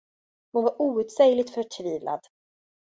[0.51, 2.27] Hon var outsägligt förtvivlad.